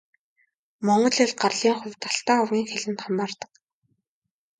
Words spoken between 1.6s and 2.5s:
хувьд Алтай